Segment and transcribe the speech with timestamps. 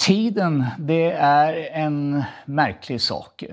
[0.00, 3.44] Tiden, det är en märklig sak.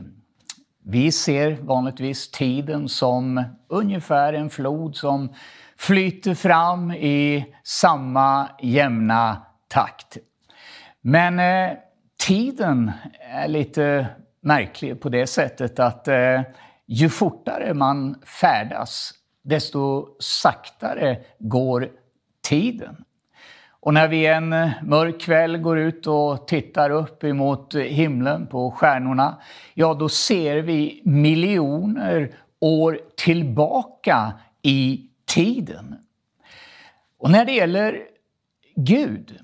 [0.83, 5.33] Vi ser vanligtvis tiden som ungefär en flod som
[5.77, 10.17] flyter fram i samma jämna takt.
[11.01, 11.77] Men eh,
[12.27, 14.07] tiden är lite
[14.41, 16.41] märklig på det sättet att eh,
[16.85, 21.89] ju fortare man färdas, desto saktare går
[22.41, 23.03] tiden.
[23.87, 28.47] Och när vi en eh, mörk kväll går ut och tittar upp emot eh, himlen
[28.47, 29.35] på stjärnorna,
[29.73, 35.95] ja då ser vi miljoner år tillbaka i tiden.
[37.17, 38.01] Och när det gäller
[38.75, 39.39] Gud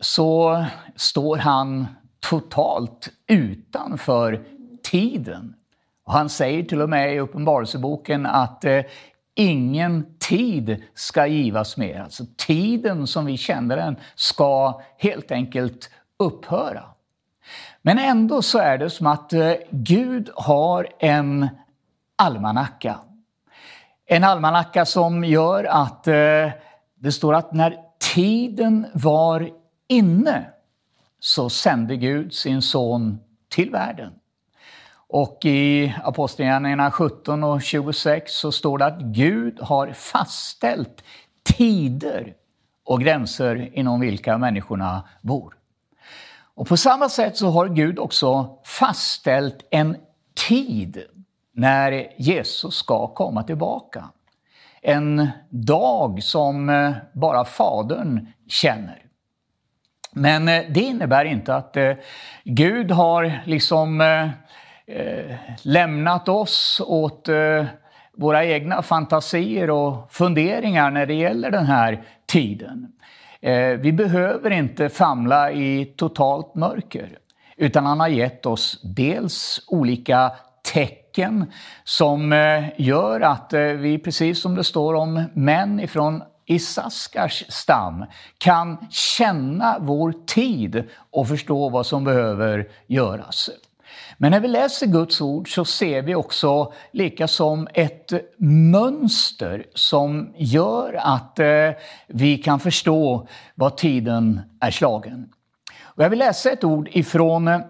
[0.00, 0.64] så
[0.96, 1.86] står han
[2.20, 4.44] totalt utanför
[4.82, 5.54] tiden.
[6.04, 8.80] Och han säger till och med i Uppenbarelseboken att eh,
[9.36, 12.00] ingen tid ska givas mer.
[12.00, 16.82] Alltså tiden som vi känner den ska helt enkelt upphöra.
[17.82, 21.48] Men ändå så är det som att eh, Gud har en
[22.16, 22.98] almanacka.
[24.06, 26.50] En almanacka som gör att eh,
[26.94, 27.76] det står att när
[28.14, 29.50] tiden var
[29.88, 30.50] inne
[31.20, 33.18] så sände Gud sin son
[33.48, 34.12] till världen.
[35.08, 41.04] Och i Apostlagärningarna 17 och 26 så står det att Gud har fastställt
[41.44, 42.34] tider
[42.84, 45.54] och gränser inom vilka människorna bor.
[46.54, 49.96] Och på samma sätt så har Gud också fastställt en
[50.48, 51.02] tid
[51.52, 54.04] när Jesus ska komma tillbaka.
[54.82, 59.02] En dag som eh, bara Fadern känner.
[60.12, 61.92] Men eh, det innebär inte att eh,
[62.44, 64.00] Gud har liksom
[64.88, 67.64] Eh, lämnat oss åt eh,
[68.16, 72.92] våra egna fantasier och funderingar när det gäller den här tiden.
[73.40, 77.18] Eh, vi behöver inte famla i totalt mörker,
[77.56, 80.32] utan han har gett oss dels olika
[80.72, 81.52] tecken
[81.84, 82.32] som
[82.76, 88.04] gör att vi, precis som det står om män ifrån Isaskars stam,
[88.38, 93.50] kan känna vår tid och förstå vad som behöver göras.
[94.18, 98.12] Men när vi läser Guds ord så ser vi också lika som ett
[98.72, 101.70] mönster som gör att eh,
[102.06, 105.28] vi kan förstå vad tiden är slagen.
[105.82, 107.60] Och jag vill läsa ett ord ifrån eh,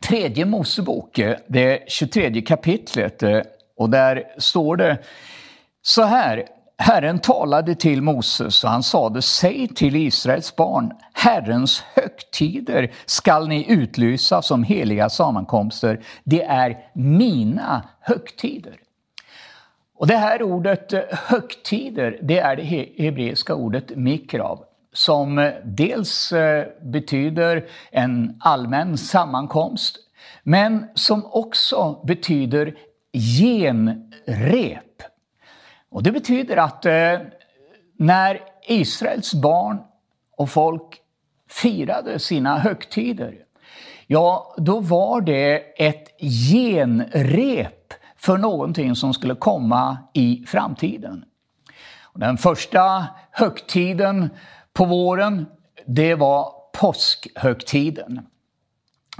[0.00, 3.22] tredje Mosebok, eh, det 23 kapitlet,
[3.76, 4.98] och där står det
[5.82, 6.46] så här.
[6.78, 13.72] Herren talade till Moses och han sade, säg till Israels barn, Herrens högtider skall ni
[13.72, 16.00] utlysa som heliga sammankomster.
[16.24, 18.76] Det är mina högtider.
[19.94, 22.62] Och det här ordet eh, högtider, det är det
[22.98, 29.96] hebreiska ordet mikrav som eh, dels eh, betyder en allmän sammankomst,
[30.42, 32.74] men som också betyder
[33.12, 34.91] genrep.
[35.92, 37.18] Och det betyder att eh,
[37.96, 39.78] när Israels barn
[40.36, 41.00] och folk
[41.48, 43.34] firade sina högtider,
[44.06, 51.24] ja, då var det ett genrep för någonting som skulle komma i framtiden.
[52.14, 54.30] Den första högtiden
[54.72, 55.46] på våren,
[55.86, 58.26] det var påskhögtiden.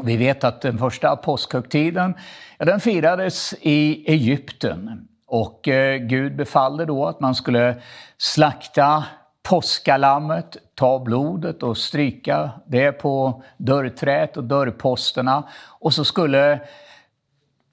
[0.02, 2.14] Vi vet att den första påskhögtiden
[2.58, 5.08] ja, den firades i Egypten.
[5.32, 7.76] Och eh, Gud befallde då att man skulle
[8.18, 9.04] slakta
[9.42, 15.48] påskalammet, ta blodet och stryka det på dörrträet och dörrposterna.
[15.80, 16.60] Och så skulle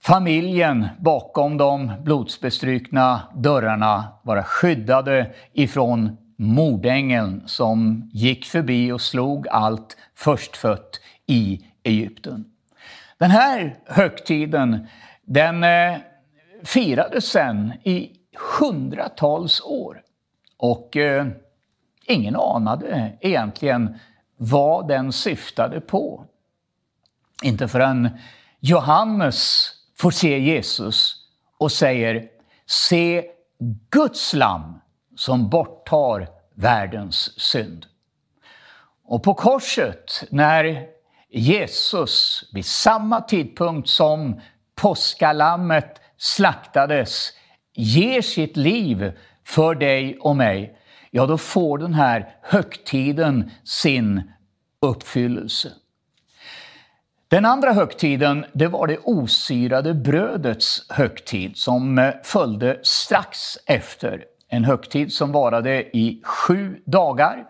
[0.02, 9.98] familjen bakom de blodsbestrykna dörrarna vara skyddade ifrån mordängeln som gick förbi och slog allt
[10.16, 12.46] förstfött i Egypten.
[13.18, 14.88] Den här högtiden
[15.30, 15.98] den eh,
[16.64, 18.12] firades sen i
[18.60, 20.02] hundratals år.
[20.58, 21.28] Och eh,
[22.06, 24.00] ingen anade egentligen
[24.38, 26.26] vad den syftade på.
[27.44, 28.10] Inte förrän
[28.60, 31.16] Johannes får se Jesus
[31.58, 32.30] och säger
[32.66, 33.26] Se
[33.90, 34.80] Guds lam
[35.16, 37.86] som borttar världens synd.
[39.04, 40.88] Och på korset, när
[41.30, 44.42] Jesus vid samma tidpunkt som
[44.76, 47.34] påskalammet slaktades
[47.74, 49.12] ger sitt liv
[49.46, 50.78] för dig och mig,
[51.12, 54.32] ja då får den här högtiden sin
[54.82, 55.72] uppfyllelse.
[57.28, 64.64] Den andra högtiden, det var det osyrade brödets högtid som eh, följde strax efter en
[64.64, 67.48] högtid som varade i sju dagar.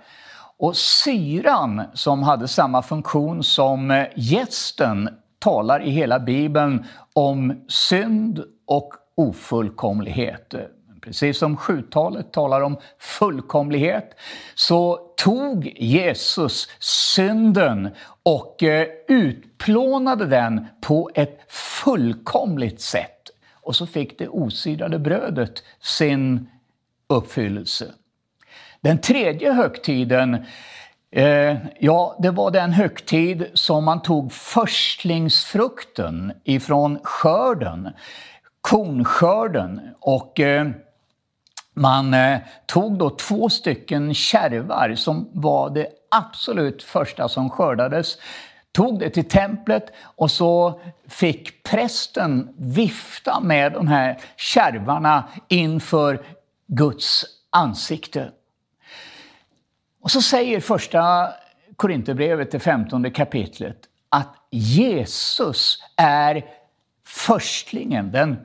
[0.57, 8.43] Och syran som hade samma funktion som eh, gästen talar i hela Bibeln om synd
[8.69, 10.53] och ofullkomlighet.
[11.01, 14.15] Precis som sjutalet talar om fullkomlighet
[14.55, 17.89] så tog Jesus synden
[18.23, 23.29] och eh, utplånade den på ett fullkomligt sätt.
[23.53, 26.49] Och så fick det osyrade brödet sin
[27.07, 27.85] uppfyllelse.
[28.81, 30.45] Den tredje högtiden
[31.11, 37.89] Eh, ja, det var den högtid som man tog förstlingsfrukten ifrån skörden,
[38.61, 39.81] kornskörden.
[39.99, 40.67] Och eh,
[41.73, 48.17] man eh, tog då två stycken kärvar som var det absolut första som skördades
[48.71, 56.25] tog det till templet och så fick prästen vifta med de här kärvarna inför
[56.67, 58.31] Guds ansikte.
[60.01, 61.29] Och så säger första
[61.75, 63.77] Korinthierbrevet, det femtonde kapitlet,
[64.09, 66.45] att Jesus är
[67.09, 68.37] förstlingen, den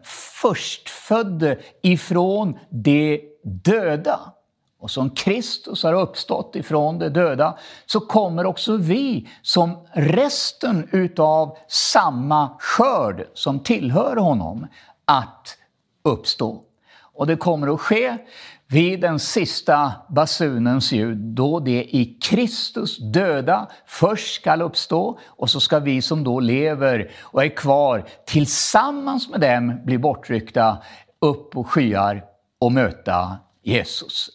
[0.42, 4.20] förstfödde ifrån de döda.
[4.80, 11.56] Och som Kristus har uppstått ifrån de döda så kommer också vi som resten utav
[11.68, 14.66] samma skörd som tillhör honom
[15.04, 15.56] att
[16.02, 16.62] uppstå.
[17.14, 18.16] Och det kommer att ske
[18.66, 25.60] vid den sista basunens ljud, då det i Kristus döda först skall uppstå och så
[25.60, 30.78] ska vi som då lever och är kvar tillsammans med dem bli bortryckta
[31.20, 32.24] upp på skyar
[32.58, 34.28] och möta Jesus.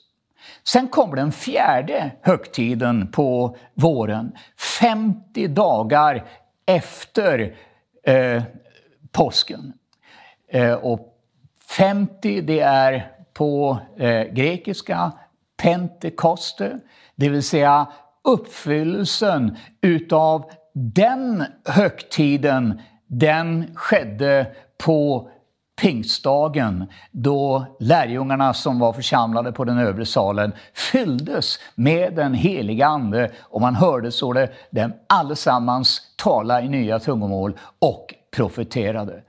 [0.63, 4.31] Sen kommer den fjärde högtiden på våren,
[4.81, 6.25] 50 dagar
[6.65, 7.55] efter
[8.03, 8.43] eh,
[9.11, 9.73] påsken.
[10.51, 11.19] Eh, och
[11.69, 15.12] 50 det är på eh, grekiska
[15.62, 16.80] Pentekoste,
[17.16, 17.88] det vill säga
[18.24, 25.30] uppfyllelsen utav den högtiden, den skedde på
[25.81, 33.31] pingstdagen då lärjungarna som var församlade på den övre salen fylldes med den heliga Ande.
[33.42, 39.23] Och man hörde så det dem allesammans tala i nya tungomål och profeterade.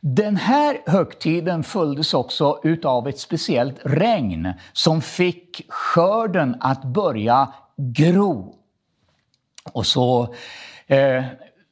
[0.00, 8.54] Den här högtiden följdes också utav ett speciellt regn som fick skörden att börja gro.
[9.72, 10.34] Och så
[10.86, 11.24] eh,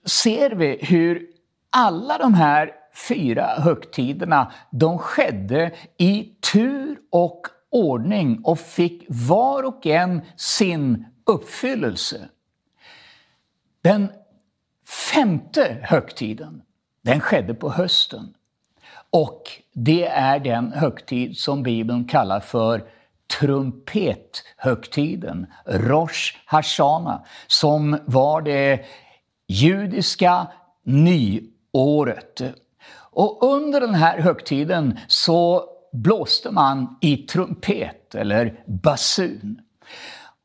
[0.04, 1.26] ser vi hur
[1.70, 2.70] alla de här
[3.08, 12.28] fyra högtiderna, de skedde i tur och ordning och fick var och en sin uppfyllelse.
[13.82, 14.08] Den
[15.12, 16.62] femte högtiden,
[17.04, 18.34] den skedde på hösten.
[19.10, 19.42] Och
[19.72, 22.84] det är den högtid som Bibeln kallar för
[23.38, 28.84] trumpethögtiden, Rosh Hashana, som var det
[29.48, 30.46] judiska
[30.82, 32.42] nyåret.
[32.96, 39.60] Och under den här högtiden så blåste man i trumpet eller basun.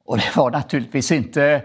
[0.05, 1.63] Och det var naturligtvis inte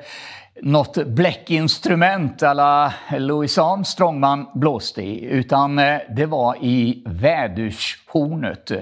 [0.63, 8.73] något bläckinstrument alla Louis Armstrong man blåste i, utan eh, det var i vädurshornet.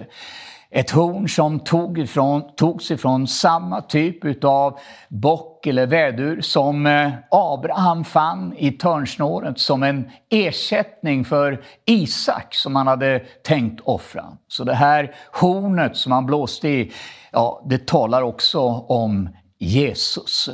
[0.70, 4.78] Ett horn som tog ifrån, togs ifrån samma typ av
[5.08, 12.76] bock eller vädur som eh, Abraham fann i törnsnåret som en ersättning för Isak som
[12.76, 14.24] han hade tänkt offra.
[14.48, 16.92] Så det här hornet som han blåste i,
[17.32, 20.50] ja, det talar också om Jesus.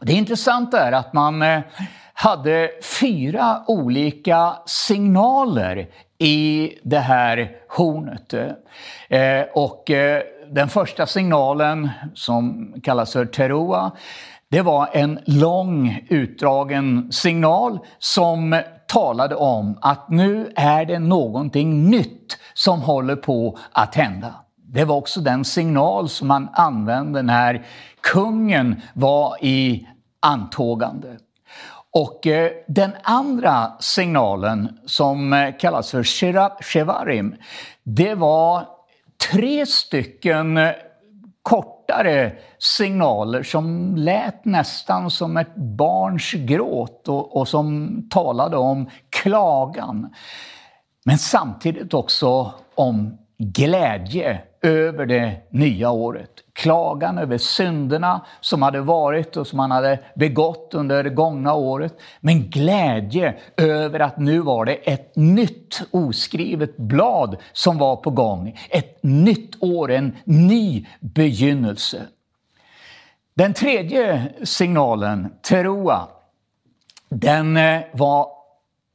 [0.00, 1.60] Det intressanta är att man eh,
[2.12, 5.88] hade fyra olika signaler
[6.18, 8.34] i det här hornet.
[9.08, 13.90] Eh, och eh, den första signalen, som kallas för teroa,
[14.50, 22.38] det var en lång utdragen signal som talade om att nu är det någonting nytt
[22.54, 24.34] som håller på att hända.
[24.70, 27.66] Det var också den signal som man använde när
[28.00, 29.88] kungen var i
[30.20, 31.18] antågande.
[31.90, 36.02] Och eh, den andra signalen som eh, kallas för
[36.62, 37.34] Shevarim,
[37.82, 38.66] det var
[39.32, 40.70] tre stycken eh,
[41.42, 50.14] kortare signaler som lät nästan som ett barns gråt och, och som talade om klagan.
[51.04, 56.30] Men samtidigt också om glädje över det nya året.
[56.52, 61.94] Klagan över synderna som hade varit och som han hade begått under det gångna året.
[62.20, 68.58] Men glädje över att nu var det ett nytt oskrivet blad som var på gång.
[68.70, 72.02] Ett nytt år, en ny begynnelse.
[73.34, 76.08] Den tredje signalen, teroa,
[77.08, 78.37] den eh, var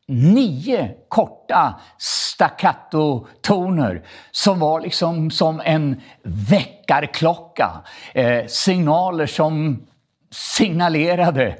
[0.07, 7.69] nio korta staccato-toner som var liksom som en väckarklocka.
[8.13, 9.85] Eh, signaler som
[10.31, 11.57] signalerade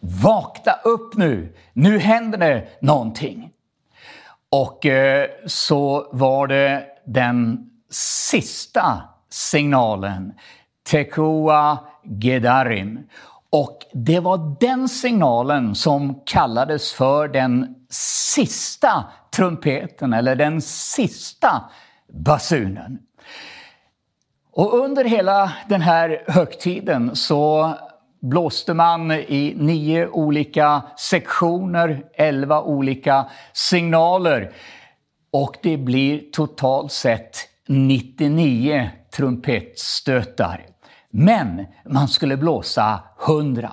[0.00, 3.50] Vakna upp nu, nu händer det någonting.
[4.50, 7.70] Och eh, så var det den
[8.30, 10.32] sista signalen,
[10.90, 13.08] Tekoa Gedarim.
[13.50, 19.04] Och det var den signalen som kallades för den sista
[19.36, 21.70] trumpeten eller den sista
[22.12, 22.98] basunen.
[24.52, 27.74] Och under hela den här högtiden så
[28.20, 34.52] blåste man i nio olika sektioner, elva olika signaler.
[35.30, 37.36] Och det blir totalt sett
[37.68, 40.66] 99 trumpetstötar.
[41.10, 43.72] Men man skulle blåsa 100.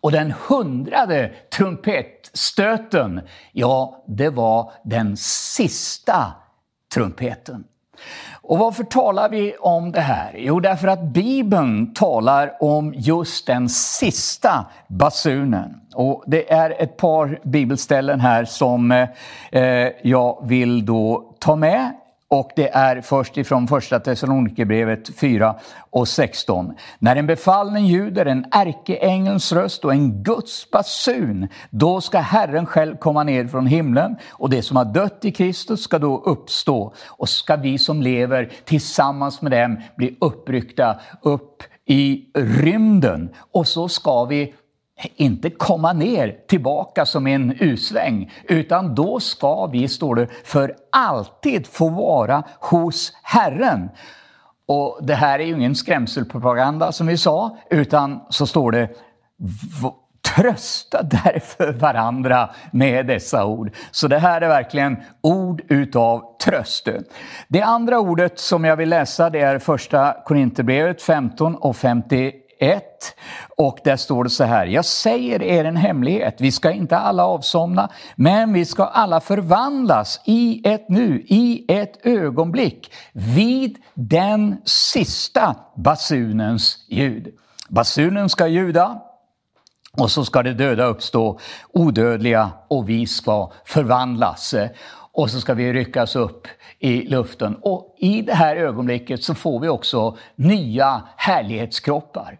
[0.00, 3.20] Och den hundrade trumpetstöten,
[3.52, 6.32] ja, det var den sista
[6.94, 7.64] trumpeten.
[8.42, 10.34] Och varför talar vi om det här?
[10.38, 15.80] Jo, därför att Bibeln talar om just den sista basunen.
[15.94, 18.90] Och det är ett par bibelställen här som
[19.52, 21.92] eh, jag vill då ta med
[22.30, 25.54] och det är först ifrån första Thessalonikerbrevet 4
[25.90, 26.74] och 16.
[26.98, 32.96] När en befallning ljuder, en ärkeängelns röst och en Guds basun, då ska Herren själv
[32.96, 34.16] komma ner från himlen.
[34.30, 36.94] Och det som har dött i Kristus ska då uppstå.
[37.06, 43.34] Och ska vi som lever tillsammans med dem bli uppryckta upp i rymden.
[43.52, 44.54] Och så ska vi
[45.16, 51.66] inte komma ner tillbaka som en usväng, utan då ska vi, står det, för alltid
[51.66, 53.88] få vara hos Herren.
[54.66, 58.88] Och det här är ju ingen skrämselpropaganda som vi sa, utan så står det
[60.36, 63.70] Trösta därför varandra med dessa ord.
[63.90, 66.88] Så det här är verkligen ord utav tröst.
[67.48, 72.82] Det andra ordet som jag vill läsa det är första Korinthierbrevet 15 och 50 1
[73.56, 74.66] och där står det så här.
[74.66, 76.36] Jag säger er en hemlighet.
[76.38, 82.06] Vi ska inte alla avsomna, men vi ska alla förvandlas i ett nu, i ett
[82.06, 87.28] ögonblick, vid den sista basunens ljud.
[87.68, 89.02] Basunen ska ljuda
[89.96, 91.38] och så ska det döda uppstå,
[91.72, 94.54] odödliga, och vi ska förvandlas.
[95.18, 96.48] Och så ska vi ryckas upp
[96.78, 97.56] i luften.
[97.62, 102.38] Och i det här ögonblicket så får vi också nya härlighetskroppar.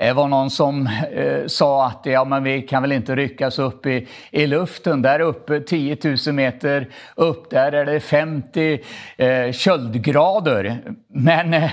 [0.00, 3.86] Det var någon som eh, sa att ja, men vi kan väl inte ryckas upp
[3.86, 5.02] i, i luften.
[5.02, 8.80] Där uppe, 10 000 meter upp, där är det 50
[9.16, 10.82] eh, köldgrader.
[11.08, 11.70] Men eh,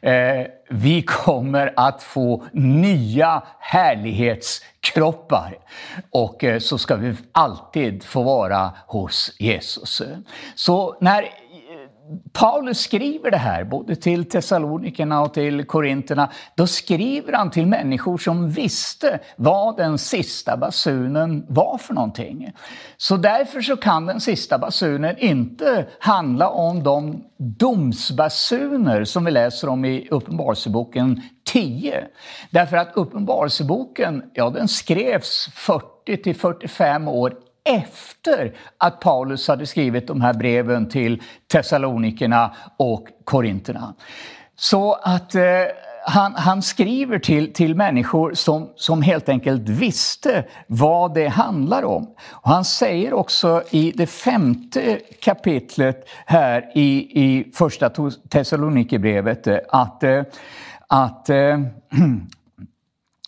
[0.00, 5.58] eh, vi kommer att få nya härlighetskroppar.
[6.10, 10.02] Och eh, så ska vi alltid få vara hos Jesus.
[10.54, 11.24] Så när
[12.32, 18.18] Paulus skriver det här, både till Thessalonikerna och till Korinterna, då skriver han till människor
[18.18, 22.52] som visste vad den sista basunen var för någonting.
[22.96, 29.68] Så därför så kan den sista basunen inte handla om de domsbasuner som vi läser
[29.68, 32.04] om i Uppenbarelseboken 10.
[32.50, 37.34] Därför att Uppenbarelseboken, ja den skrevs 40 till 45 år
[37.66, 43.94] efter att Paulus hade skrivit de här breven till Thessalonikerna och Korinterna.
[44.56, 45.42] Så att eh,
[46.06, 52.14] han, han, skriver till, till människor som, som helt enkelt visste vad det handlar om.
[52.30, 57.90] Och han säger också i det femte kapitlet här i, i första
[58.28, 60.22] Thessalonikerbrevet att, eh,
[60.88, 61.36] att eh,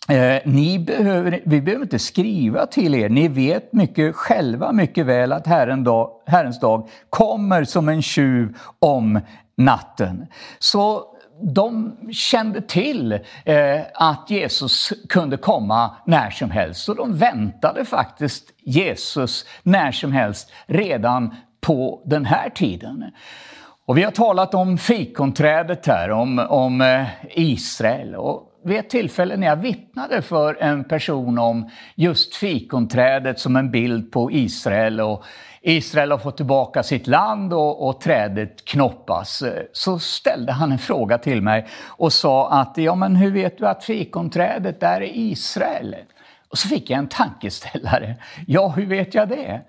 [0.08, 5.32] Eh, ni behöver, vi behöver inte skriva till er, ni vet mycket själva mycket väl
[5.32, 9.20] att Herren dag, Herrens dag kommer som en tjuv om
[9.56, 10.26] natten.
[10.58, 11.04] Så
[11.40, 13.12] de kände till
[13.44, 20.12] eh, att Jesus kunde komma när som helst och de väntade faktiskt Jesus när som
[20.12, 23.04] helst redan på den här tiden.
[23.86, 28.14] Och vi har talat om fikonträdet här, om, om eh, Israel.
[28.14, 33.70] Och vid ett tillfälle när jag vittnade för en person om just fikonträdet som en
[33.70, 35.24] bild på Israel och
[35.62, 40.78] Israel har fått tillbaka sitt land och, och trädet knoppas, eh, så ställde han en
[40.78, 45.10] fråga till mig och sa att ja men hur vet du att fikonträdet där är
[45.14, 45.96] Israel?
[46.48, 48.16] Och så fick jag en tankeställare.
[48.46, 49.60] Ja, hur vet jag det?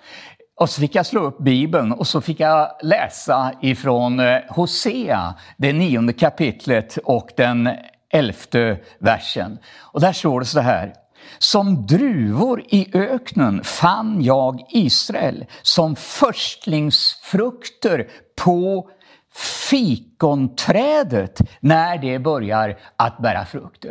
[0.55, 5.33] Och så fick jag slå upp Bibeln och så fick jag läsa ifrån eh, Hosea,
[5.57, 7.69] det nionde kapitlet och den
[8.09, 9.57] elfte versen.
[9.79, 10.93] Och där står det så här.
[11.37, 18.89] Som druvor i öknen fann jag Israel som förstlingsfrukter på
[19.69, 23.85] fikonträdet när det börjar att bära frukt.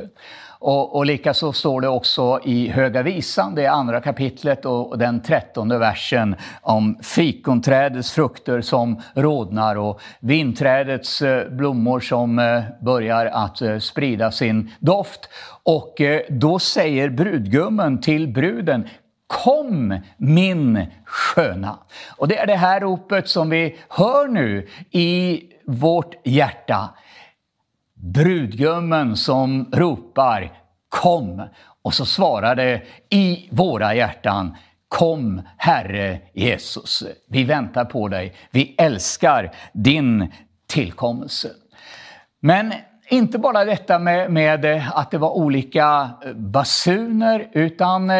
[0.60, 5.78] Och, och likaså står det också i Höga Visan, det andra kapitlet och den trettonde
[5.78, 13.78] versen om fikonträdets frukter som rodnar och vinträdets eh, blommor som eh, börjar att eh,
[13.78, 15.28] sprida sin doft.
[15.62, 15.94] Och
[16.28, 18.88] då säger brudgummen till bruden
[19.28, 21.78] Kom min sköna.
[22.16, 26.94] Och det är det här ropet som vi hör nu i vårt hjärta.
[27.94, 30.52] Brudgummen som ropar
[30.88, 31.42] Kom!
[31.82, 34.56] Och så svarar det i våra hjärtan
[34.88, 40.32] Kom Herre Jesus, vi väntar på dig, vi älskar din
[40.66, 41.50] tillkommelse.
[42.40, 42.72] Men
[43.08, 48.16] inte bara detta med, med, eh, att det var olika eh, basuner, utan eh,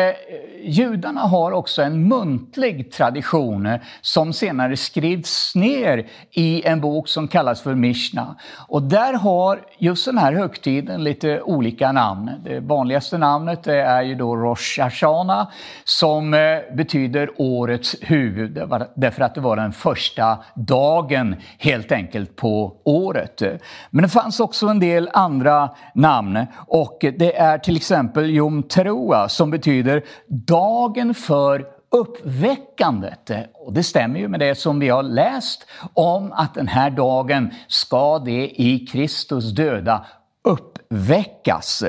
[0.63, 7.29] judarna har också en muntlig tradition eh, som senare skrivs ner i en bok som
[7.29, 8.37] kallas för Mishna.
[8.69, 12.31] Och där har just den här högtiden lite olika namn.
[12.45, 15.53] Det vanligaste namnet är ju då Rosh Hashana
[15.85, 16.31] som
[16.77, 18.53] betyder årets huvud,
[18.95, 23.43] därför att det var den första dagen helt enkelt på året.
[23.91, 28.63] Men det fanns också en en del andra namn och det är till exempel Jom
[28.63, 33.31] Teroa som betyder dagen för uppväckandet.
[33.55, 37.51] Och det stämmer ju med det som vi har läst om att den här dagen
[37.69, 40.07] ska det i Kristus döda
[40.45, 41.85] uppväckas.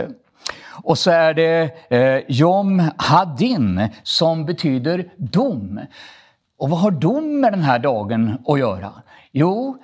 [0.83, 5.79] Och så är det eh, Jom Hadin som betyder dom.
[6.57, 8.91] Och vad har dom med den här dagen att göra?
[9.31, 9.77] Jo,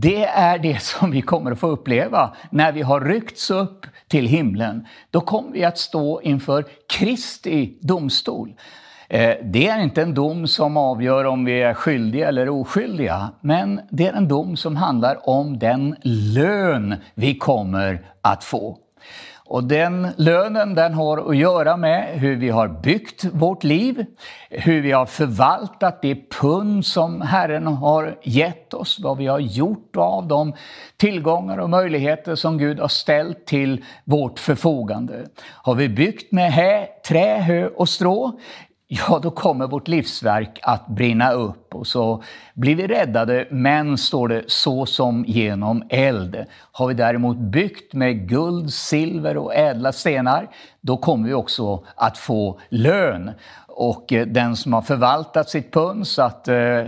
[0.00, 4.26] det är det som vi kommer att få uppleva när vi har ryckts upp till
[4.26, 4.86] himlen.
[5.10, 8.54] Då kommer vi att stå inför Kristi domstol.
[9.08, 13.80] Eh, det är inte en dom som avgör om vi är skyldiga eller oskyldiga, men
[13.90, 18.78] det är en dom som handlar om den lön vi kommer att få.
[19.48, 24.04] Och den lönen den har att göra med hur vi har byggt vårt liv,
[24.50, 29.96] hur vi har förvaltat det pund som Herren har gett oss, vad vi har gjort
[29.96, 30.52] av de
[30.96, 35.26] tillgångar och möjligheter som Gud har ställt till vårt förfogande.
[35.44, 38.40] Har vi byggt med hä, trä, hö och strå,
[38.88, 42.22] ja då kommer vårt livsverk att brinna upp och så
[42.54, 46.44] blir vi räddade, men står det så som genom eld.
[46.72, 50.48] Har vi däremot byggt med guld, silver och ädla stenar,
[50.80, 53.30] då kommer vi också att få lön.
[53.68, 56.84] Och eh, den som har förvaltat sitt pund så att eh,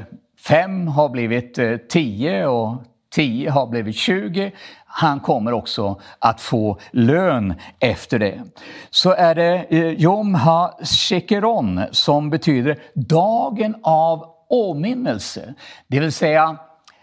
[0.49, 4.53] fem har blivit eh, tio och 10 har blivit 20.
[4.91, 8.43] Han kommer också att få lön efter det.
[8.91, 15.55] Så är det eh, Yom HaShekeron Ha-Shekeron som betyder dagen av åminnelse.
[15.87, 16.57] Det vill säga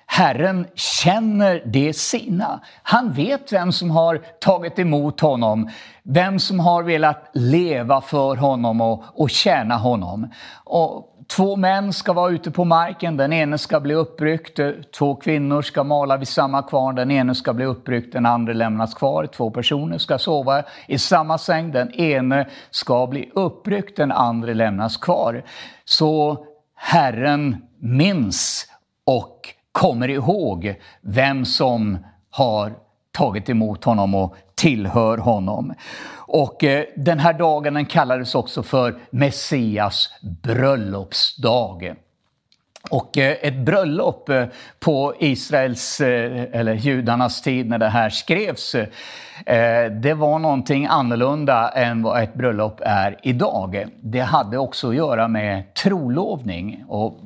[0.08, 2.60] Herren känner det sina.
[2.84, 5.70] Han vet vem som har tagit emot honom,
[6.04, 10.28] vem som har velat leva för honom och, och tjäna honom.
[10.64, 14.60] Och Två män ska vara ute på marken, den ene ska bli uppryckt.
[14.98, 18.94] Två kvinnor ska mala vid samma kvarn, den ene ska bli uppryckt, den andra lämnas
[18.94, 19.26] kvar.
[19.26, 24.98] Två personer ska sova i samma säng, den ene ska bli uppryckt, den andra lämnas
[24.98, 25.44] kvar.
[25.86, 28.68] Så Herren minns
[29.06, 31.98] och kommer ihåg vem som
[32.30, 32.74] har
[33.12, 35.74] tagit emot honom och tillhör honom.
[36.28, 41.96] Och eh, den här dagen den kallades också för Messias bröllopsdag.
[42.90, 44.46] Och eh, ett bröllop eh,
[44.80, 48.76] på Israels, eh, eller judarnas tid när det här skrevs,
[50.02, 53.86] det var någonting annorlunda än vad ett bröllop är idag.
[54.02, 56.86] Det hade också att göra med trolovning.
[56.88, 57.20] Och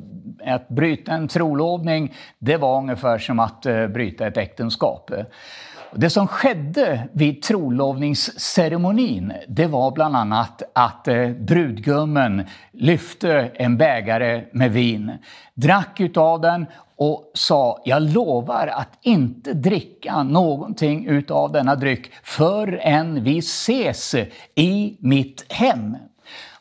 [0.46, 5.12] att bryta en trolovning, det var ungefär som att eh, bryta ett äktenskap.
[5.96, 14.44] Det som skedde vid trolovningsceremonin det var bland annat att eh, brudgummen lyfte en bägare
[14.52, 15.12] med vin,
[15.54, 23.24] drack utav den och sa jag lovar att inte dricka någonting utav denna dryck förrän
[23.24, 24.16] vi ses
[24.56, 25.98] i mitt hem.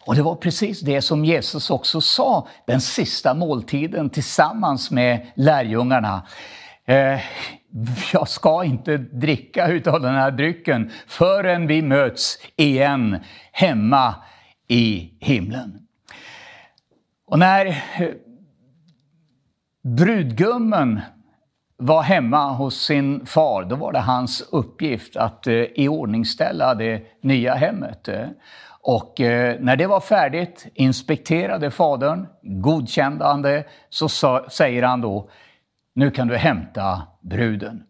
[0.09, 6.27] Och det var precis det som Jesus också sa den sista måltiden tillsammans med lärjungarna.
[6.85, 7.21] Eh,
[8.13, 13.17] jag ska inte dricka utav den här drycken förrän vi möts igen
[13.53, 14.15] hemma
[14.69, 15.87] i himlen.
[17.27, 17.75] Och när eh,
[19.83, 21.01] brudgummen
[21.79, 27.55] var hemma hos sin far, då var det hans uppgift att eh, iordningställa det nya
[27.55, 28.09] hemmet.
[28.81, 35.01] Och eh, när det var färdigt inspekterade fadern, godkände han det, så sa, säger han
[35.01, 35.31] då,
[35.95, 37.83] nu kan du hämta bruden.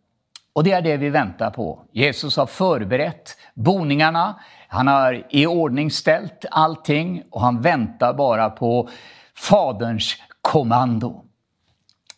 [0.53, 1.85] Och det är det vi väntar på.
[1.93, 8.89] Jesus har förberett boningarna, han har iordningställt allting och han väntar bara på
[9.37, 11.25] Faderns kommando.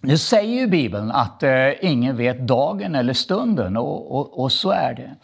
[0.03, 4.71] Nu säger ju Bibeln att eh, ingen vet dagen eller stunden och, och, och så
[4.71, 5.17] är det.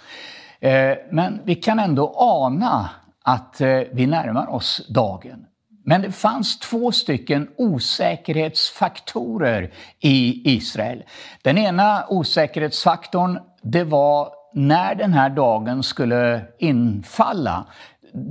[0.69, 2.91] Eh, men vi kan ändå ana
[3.23, 5.47] att eh, vi närmar oss dagen.
[5.85, 11.05] Men det fanns två stycken osäkerhetsfaktorer i Israel.
[11.43, 17.67] Den ena osäkerhetsfaktorn, det var när den här dagen skulle infalla.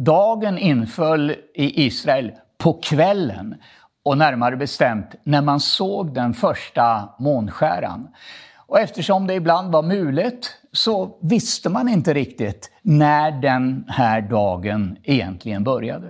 [0.06, 3.56] Dagen inföll i Israel på kvällen
[4.06, 8.08] och närmare bestämt när man såg den första månskäran.
[8.68, 14.98] Och eftersom det ibland var mulet så visste man inte riktigt när den här dagen
[15.04, 16.08] egentligen började.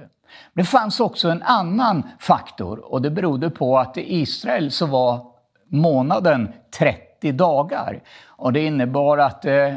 [0.54, 5.26] Det fanns också en annan faktor och det berodde på att i Israel så var
[5.68, 8.02] månaden 30 dagar.
[8.26, 9.74] Och det innebar att eh,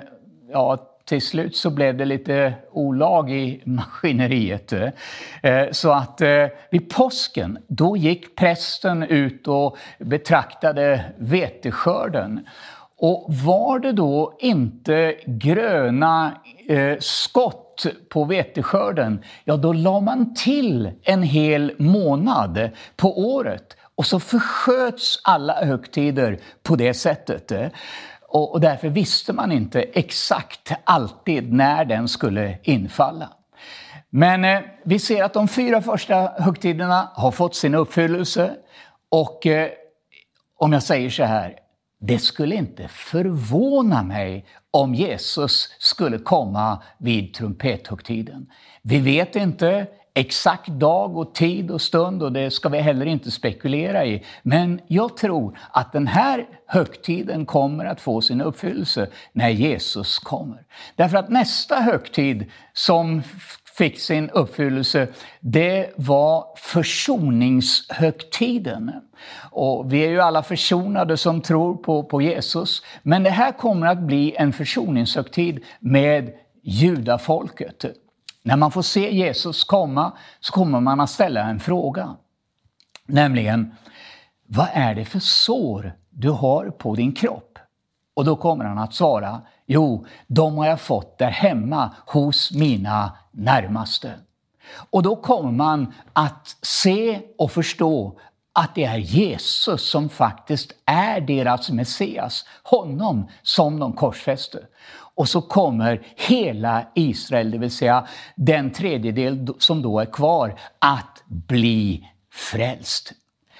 [0.52, 4.72] ja, till slut så blev det lite olag i maskineriet.
[4.72, 12.46] Eh, så att eh, vid påsken, då gick prästen ut och betraktade veteskörden.
[12.98, 16.32] Och var det då inte gröna
[16.68, 23.76] eh, skott på veteskörden, ja då la man till en hel månad på året.
[23.94, 27.52] Och så försköts alla högtider på det sättet.
[28.28, 33.32] Och, och därför visste man inte exakt alltid när den skulle infalla.
[34.10, 38.56] Men eh, vi ser att de fyra första högtiderna har fått sin uppfyllelse.
[39.08, 39.68] Och eh,
[40.56, 41.58] om jag säger så här,
[42.00, 48.46] det skulle inte förvåna mig om Jesus skulle komma vid trumpethögtiden.
[48.82, 53.30] Vi vet inte exakt dag och tid och stund och det ska vi heller inte
[53.30, 54.24] spekulera i.
[54.42, 60.62] Men jag tror att den här högtiden kommer att få sin uppfyllelse när Jesus kommer.
[60.96, 63.22] Därför att nästa högtid som
[63.78, 65.08] fick sin uppfyllelse,
[65.40, 68.92] det var försoningshögtiden.
[69.50, 73.86] Och vi är ju alla försonade som tror på, på Jesus, men det här kommer
[73.86, 76.30] att bli en försoningshögtid med
[76.62, 77.84] judafolket.
[78.48, 82.16] När man får se Jesus komma så kommer man att ställa en fråga.
[83.06, 83.74] Nämligen,
[84.46, 87.58] vad är det för sår du har på din kropp?
[88.14, 93.16] Och då kommer han att svara, jo, de har jag fått där hemma hos mina
[93.30, 94.14] närmaste.
[94.90, 98.18] Och då kommer man att se och förstå
[98.52, 104.58] att det är Jesus som faktiskt är deras Messias, honom som de korsfäste.
[105.18, 111.22] Och så kommer hela Israel, det vill säga den tredjedel som då är kvar, att
[111.26, 113.12] bli frälst.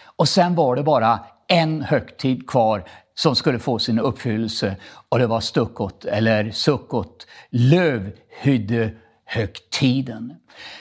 [0.05, 4.77] Och sen var det bara en högtid kvar som skulle få sin uppfyllelse
[5.09, 10.35] och det var Stuckot, eller Sukkot, lövhyddehögtiden.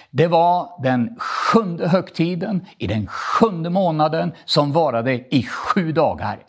[0.09, 6.39] Det var den sjunde högtiden i den sjunde månaden som varade i sju dagar.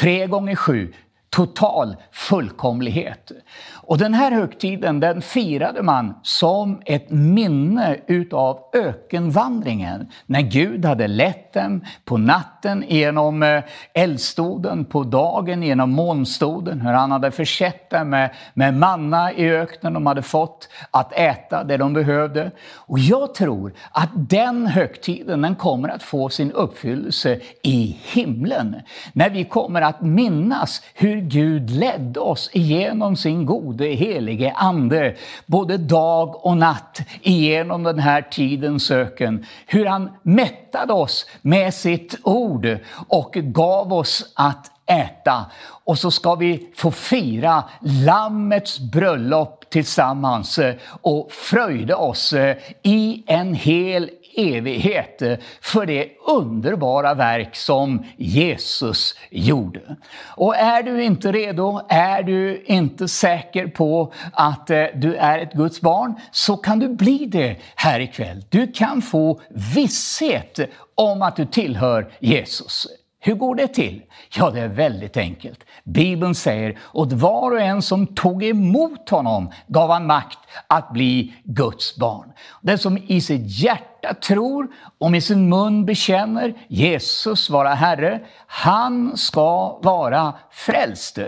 [0.00, 0.92] Tre gånger sju,
[1.30, 3.32] total fullkomlighet.
[3.72, 10.08] Och den här högtiden den firade man som ett minne utav ökenvandringen.
[10.26, 12.55] När Gud hade lett dem på natten
[12.88, 13.62] genom eh,
[13.94, 19.92] eldstoden, på dagen genom månstoden, hur han hade försett dem med, med manna i öknen
[19.92, 22.50] de hade fått att äta det de behövde.
[22.74, 28.76] Och jag tror att den högtiden den kommer att få sin uppfyllelse i himlen.
[29.12, 35.14] När vi kommer att minnas hur Gud ledde oss igenom sin gode helige Ande,
[35.46, 39.46] både dag och natt igenom den här tidens öken.
[39.66, 45.44] Hur han mätte mättade oss med sitt ord och gav oss att äta.
[45.84, 50.58] Och så ska vi få fira Lammets bröllop tillsammans
[51.02, 52.34] och fröjda oss
[52.82, 59.96] i en hel evighet eh, för det underbara verk som Jesus gjorde.
[60.26, 65.52] Och är du inte redo, är du inte säker på att eh, du är ett
[65.52, 68.44] Guds barn, så kan du bli det här ikväll.
[68.48, 69.40] Du kan få
[69.74, 70.58] visshet
[70.94, 72.86] om att du tillhör Jesus.
[73.26, 74.02] Hur går det till?
[74.36, 75.64] Ja, det är väldigt enkelt.
[75.84, 81.34] Bibeln säger, åt var och en som tog emot honom gav han makt att bli
[81.44, 82.32] Guds barn.
[82.60, 88.20] Den som i sitt hjärta hjärta tror och med sin mun bekänner Jesus vara Herre,
[88.46, 91.18] han ska vara frälst.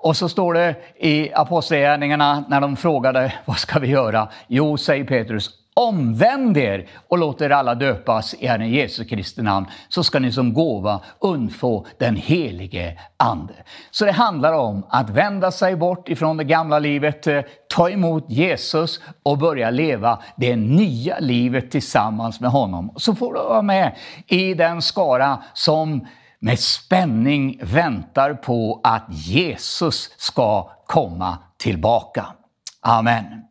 [0.00, 4.28] Och så står det i Apostlagärningarna när de frågade vad ska vi göra?
[4.46, 9.66] Jo, säger Petrus, omvänd er och låt er alla döpas i Herren Jesu Kristi namn,
[9.88, 13.54] så ska ni som gåva undfå den helige Ande.
[13.90, 18.30] Så det handlar om att vända sig bort ifrån det gamla livet, eh, ta emot
[18.30, 22.92] Jesus och börja leva det nya livet tillsammans med honom.
[22.96, 26.06] Så får du vara med i den skara som
[26.38, 32.26] med spänning väntar på att Jesus ska komma tillbaka.
[32.80, 33.47] Amen.